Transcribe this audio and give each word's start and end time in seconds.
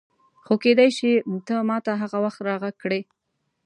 خو 0.45 0.53
کېدای 0.63 0.89
شي 0.97 1.11
ته 1.47 1.55
ما 1.69 1.77
ته 1.85 1.91
هغه 2.01 2.17
وخت 2.25 2.39
راغږ 2.47 2.75
کړې. 2.83 2.99